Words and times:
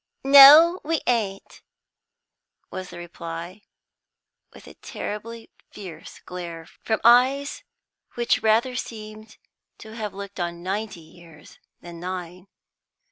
"No, 0.23 0.79
we 0.83 1.01
ain't," 1.05 1.61
was 2.71 2.89
the 2.89 2.97
reply, 2.97 3.61
with 4.51 4.65
a 4.65 4.73
terribly 4.73 5.51
fierce 5.69 6.17
glare 6.25 6.65
from 6.83 6.99
eyes 7.03 7.63
which 8.15 8.41
rather 8.41 8.75
seemed 8.75 9.37
to 9.77 9.93
have 9.95 10.15
looked 10.15 10.39
on 10.39 10.63
ninety 10.63 11.01
years 11.01 11.59
than 11.81 11.99
nine. 11.99 12.47